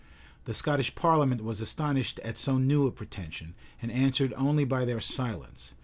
The 0.45 0.55
Scottish 0.55 0.95
parliament 0.95 1.43
was 1.43 1.61
astonished 1.61 2.19
at 2.21 2.35
so 2.39 2.57
new 2.57 2.87
a 2.87 2.91
pretension, 2.91 3.53
and 3.83 3.91
answered 3.91 4.33
only 4.35 4.65
by 4.65 4.83
their 4.83 4.99
silence. 4.99 5.73